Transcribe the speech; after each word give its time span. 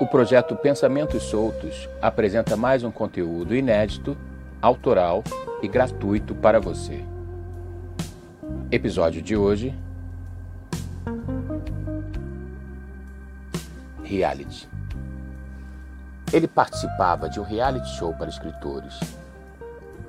O 0.00 0.06
projeto 0.06 0.54
Pensamentos 0.54 1.24
Soltos 1.24 1.88
apresenta 2.00 2.56
mais 2.56 2.84
um 2.84 2.90
conteúdo 2.90 3.52
inédito, 3.52 4.16
autoral 4.62 5.24
e 5.60 5.66
gratuito 5.66 6.36
para 6.36 6.60
você. 6.60 7.04
Episódio 8.70 9.20
de 9.20 9.36
hoje: 9.36 9.74
Reality. 14.04 14.68
Ele 16.32 16.46
participava 16.46 17.28
de 17.28 17.40
um 17.40 17.42
reality 17.42 17.88
show 17.96 18.14
para 18.14 18.28
escritores. 18.28 19.00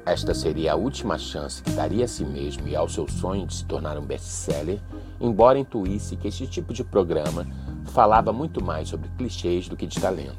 Esta 0.06 0.36
seria 0.36 0.74
a 0.74 0.76
última 0.76 1.18
chance 1.18 1.64
que 1.64 1.72
daria 1.72 2.06
a 2.06 2.08
si 2.08 2.24
mesmo 2.24 2.68
e 2.68 2.76
ao 2.76 2.88
seu 2.88 3.08
sonho 3.08 3.48
de 3.48 3.56
se 3.56 3.66
tornar 3.66 3.98
um 3.98 4.06
best-seller, 4.06 4.80
embora 5.20 5.58
intuísse 5.58 6.16
que 6.16 6.28
este 6.28 6.46
tipo 6.46 6.74
de 6.74 6.84
programa 6.84 7.48
falava 7.90 8.32
muito 8.32 8.64
mais 8.64 8.90
sobre 8.90 9.10
clichês 9.18 9.68
do 9.68 9.76
que 9.76 9.86
de 9.86 10.00
talento. 10.00 10.38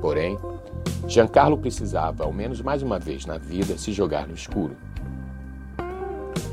Porém, 0.00 0.38
Giancarlo 1.06 1.56
precisava, 1.58 2.24
ao 2.24 2.32
menos 2.32 2.60
mais 2.60 2.82
uma 2.82 2.98
vez 2.98 3.24
na 3.26 3.38
vida, 3.38 3.78
se 3.78 3.92
jogar 3.92 4.26
no 4.26 4.34
escuro. 4.34 4.76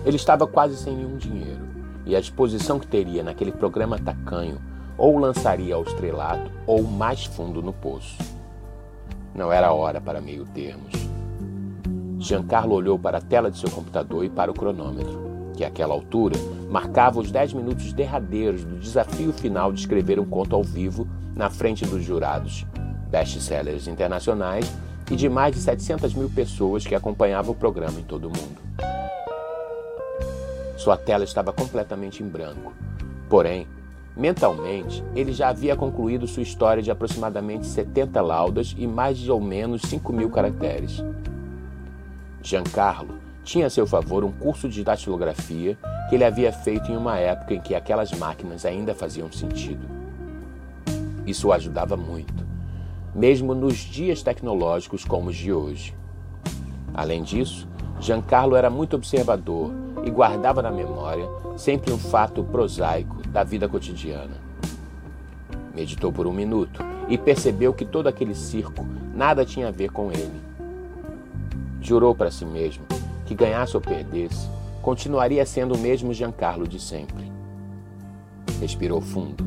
Ele 0.05 0.15
estava 0.15 0.45
quase 0.45 0.77
sem 0.77 0.95
nenhum 0.95 1.17
dinheiro 1.17 1.61
e 2.05 2.15
a 2.15 2.19
exposição 2.19 2.79
que 2.79 2.87
teria 2.87 3.23
naquele 3.23 3.51
programa 3.51 3.97
tacanho 3.97 4.61
ou 4.97 5.17
lançaria 5.17 5.75
ao 5.75 5.83
estrelato 5.83 6.51
ou 6.67 6.83
mais 6.83 7.25
fundo 7.25 7.61
no 7.61 7.73
poço. 7.73 8.17
Não 9.33 9.51
era 9.51 9.73
hora 9.73 9.99
para 9.99 10.21
meio 10.21 10.45
termos. 10.45 10.93
Giancarlo 12.19 12.75
olhou 12.75 12.97
para 12.97 13.17
a 13.17 13.21
tela 13.21 13.51
de 13.51 13.57
seu 13.57 13.69
computador 13.69 14.23
e 14.23 14.29
para 14.29 14.51
o 14.51 14.53
cronômetro 14.53 15.25
que 15.55 15.63
àquela 15.63 15.93
altura 15.93 16.35
marcava 16.75 17.21
os 17.21 17.31
10 17.31 17.53
minutos 17.53 17.93
derradeiros 17.93 18.65
do 18.65 18.75
desafio 18.75 19.31
final 19.31 19.71
de 19.71 19.79
escrever 19.79 20.19
um 20.19 20.25
conto 20.25 20.57
ao 20.57 20.61
vivo 20.61 21.07
na 21.33 21.49
frente 21.49 21.85
dos 21.85 22.03
jurados, 22.03 22.65
best-sellers 23.09 23.87
internacionais 23.87 24.69
e 25.09 25.15
de 25.15 25.29
mais 25.29 25.55
de 25.55 25.61
700 25.61 26.13
mil 26.13 26.29
pessoas 26.29 26.85
que 26.85 26.93
acompanhavam 26.93 27.53
o 27.53 27.55
programa 27.55 27.97
em 27.97 28.03
todo 28.03 28.25
o 28.25 28.27
mundo. 28.27 28.59
Sua 30.75 30.97
tela 30.97 31.23
estava 31.23 31.53
completamente 31.53 32.21
em 32.21 32.27
branco. 32.27 32.73
Porém, 33.29 33.65
mentalmente, 34.13 35.01
ele 35.15 35.31
já 35.31 35.47
havia 35.47 35.77
concluído 35.77 36.27
sua 36.27 36.43
história 36.43 36.83
de 36.83 36.91
aproximadamente 36.91 37.67
70 37.67 38.21
laudas 38.21 38.75
e 38.77 38.85
mais 38.85 39.29
ou 39.29 39.39
menos 39.39 39.81
5 39.83 40.11
mil 40.11 40.29
caracteres. 40.29 41.01
Giancarlo 42.41 43.17
tinha 43.45 43.67
a 43.67 43.69
seu 43.69 43.87
favor 43.87 44.25
um 44.25 44.31
curso 44.33 44.67
de 44.67 44.83
datilografia 44.83 45.77
ele 46.15 46.23
havia 46.23 46.51
feito 46.51 46.91
em 46.91 46.97
uma 46.97 47.17
época 47.17 47.53
em 47.53 47.59
que 47.59 47.75
aquelas 47.75 48.11
máquinas 48.11 48.65
ainda 48.65 48.95
faziam 48.95 49.31
sentido. 49.31 49.85
Isso 51.25 51.47
o 51.47 51.53
ajudava 51.53 51.97
muito, 51.97 52.45
mesmo 53.13 53.53
nos 53.53 53.77
dias 53.77 54.23
tecnológicos 54.23 55.03
como 55.03 55.29
os 55.29 55.35
de 55.35 55.51
hoje. 55.51 55.95
Além 56.93 57.23
disso, 57.23 57.67
Giancarlo 57.99 58.55
era 58.55 58.69
muito 58.69 58.95
observador 58.95 59.71
e 60.03 60.09
guardava 60.09 60.61
na 60.61 60.71
memória 60.71 61.27
sempre 61.57 61.91
um 61.91 61.97
fato 61.97 62.43
prosaico 62.43 63.21
da 63.27 63.43
vida 63.43 63.67
cotidiana. 63.67 64.43
Meditou 65.73 66.11
por 66.11 66.27
um 66.27 66.33
minuto 66.33 66.81
e 67.09 67.17
percebeu 67.17 67.73
que 67.73 67.85
todo 67.85 68.07
aquele 68.07 68.35
circo 68.35 68.85
nada 69.13 69.45
tinha 69.45 69.67
a 69.67 69.71
ver 69.71 69.91
com 69.91 70.11
ele. 70.11 70.41
Jurou 71.81 72.15
para 72.15 72.31
si 72.31 72.45
mesmo 72.45 72.85
que 73.25 73.33
ganhasse 73.33 73.75
ou 73.75 73.81
perdesse, 73.81 74.47
continuaria 74.85 75.43
sendo 75.47 75.73
o 75.73 75.79
mesmo 75.79 76.13
Giancarlo 76.13 76.67
de 76.67 76.79
sempre. 76.79 77.31
Respirou 78.61 79.01
fundo 79.01 79.43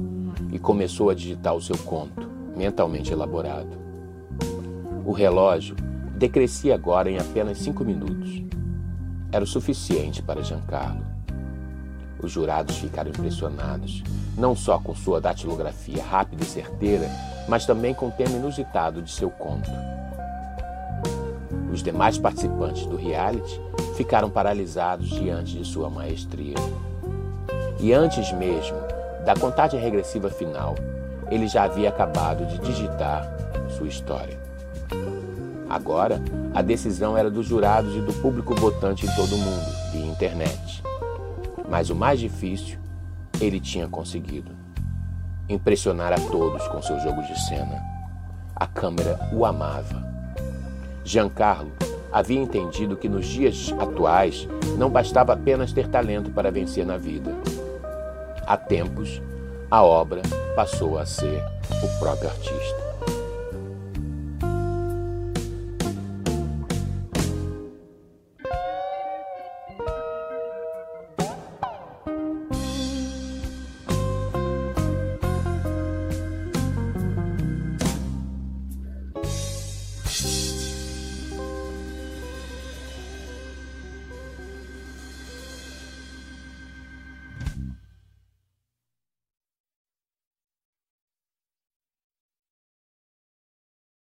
e 0.50 0.58
começou 0.58 1.11
a 1.11 1.14
digitar 1.14 1.55
o 1.55 1.62
seu 1.62 1.78
conto, 1.78 2.28
mentalmente 2.56 3.12
elaborado. 3.12 3.78
O 5.06 5.12
relógio 5.12 5.77
decrescia 6.16 6.75
agora 6.75 7.09
em 7.09 7.21
apenas 7.21 7.59
cinco 7.59 7.84
minutos. 7.84 8.43
Era 9.31 9.44
o 9.44 9.47
suficiente 9.47 10.21
para 10.21 10.43
Giancarlo. 10.43 11.06
Os 12.21 12.32
jurados 12.32 12.77
ficaram 12.78 13.10
impressionados, 13.10 14.03
não 14.37 14.56
só 14.56 14.81
com 14.81 14.93
sua 14.93 15.21
datilografia 15.21 16.03
rápida 16.03 16.43
e 16.43 16.47
certeira, 16.47 17.09
mas 17.48 17.65
também 17.65 17.94
com 17.94 18.09
o 18.09 18.12
tema 18.12 18.34
inusitado 18.34 19.00
de 19.00 19.12
seu 19.12 19.31
conto. 19.31 19.71
Os 21.72 21.81
demais 21.81 22.19
participantes 22.19 22.87
do 22.87 22.97
reality 22.97 23.67
ficaram 23.98 24.31
paralisados 24.31 25.09
diante 25.09 25.59
de 25.59 25.64
sua 25.64 25.91
maestria. 25.91 26.54
E 27.81 27.92
antes 27.92 28.32
mesmo 28.32 28.78
da 29.25 29.34
contagem 29.34 29.81
regressiva 29.81 30.31
final, 30.31 30.76
ele 31.28 31.48
já 31.48 31.64
havia 31.64 31.88
acabado 31.88 32.47
de 32.47 32.59
digitar 32.59 33.28
sua 33.76 33.88
história. 33.88 34.38
Agora, 35.69 36.22
a 36.54 36.62
decisão 36.62 37.19
era 37.19 37.28
dos 37.28 37.44
jurados 37.44 37.92
e 37.97 38.00
do 38.00 38.12
público 38.12 38.54
votante 38.54 39.04
em 39.04 39.14
todo 39.16 39.34
o 39.34 39.38
mundo, 39.38 39.66
via 39.91 40.06
internet. 40.06 40.82
Mas 41.69 41.91
o 41.91 41.94
mais 41.97 42.20
difícil, 42.20 42.78
ele 43.41 43.59
tinha 43.59 43.88
conseguido. 43.88 44.53
Impressionar 45.48 46.12
a 46.12 46.20
todos 46.20 46.66
com 46.69 46.80
seu 46.80 47.00
jogo 47.00 47.20
de 47.22 47.38
cena. 47.48 47.82
A 48.54 48.66
câmera 48.66 49.19
o 49.32 49.44
amava 49.44 50.06
Giancarlo 51.04 51.72
havia 52.12 52.41
entendido 52.41 52.96
que 52.96 53.08
nos 53.08 53.26
dias 53.26 53.74
atuais 53.78 54.48
não 54.76 54.91
bastava 54.91 55.32
apenas 55.32 55.72
ter 55.72 55.88
talento 55.88 56.30
para 56.30 56.50
vencer 56.50 56.84
na 56.84 56.96
vida. 56.96 57.34
Há 58.46 58.56
tempos, 58.56 59.20
a 59.70 59.82
obra 59.82 60.22
passou 60.56 60.98
a 60.98 61.04
ser 61.04 61.42
o 61.82 61.98
próprio 61.98 62.30
artista. 62.30 62.88